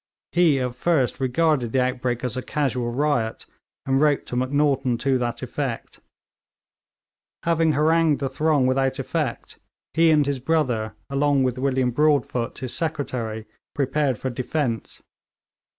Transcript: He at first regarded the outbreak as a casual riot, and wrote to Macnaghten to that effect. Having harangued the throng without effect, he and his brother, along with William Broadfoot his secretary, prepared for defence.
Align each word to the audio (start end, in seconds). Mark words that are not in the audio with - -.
He 0.31 0.59
at 0.59 0.73
first 0.73 1.19
regarded 1.19 1.73
the 1.73 1.83
outbreak 1.83 2.23
as 2.23 2.35
a 2.35 2.41
casual 2.41 2.89
riot, 2.91 3.45
and 3.85 4.01
wrote 4.01 4.25
to 4.25 4.35
Macnaghten 4.35 4.97
to 4.97 5.19
that 5.19 5.43
effect. 5.43 5.99
Having 7.43 7.73
harangued 7.73 8.17
the 8.19 8.27
throng 8.27 8.65
without 8.65 8.97
effect, 8.97 9.59
he 9.93 10.09
and 10.09 10.25
his 10.25 10.39
brother, 10.39 10.95
along 11.11 11.43
with 11.43 11.59
William 11.59 11.91
Broadfoot 11.91 12.57
his 12.57 12.73
secretary, 12.75 13.45
prepared 13.75 14.17
for 14.17 14.31
defence. 14.31 15.03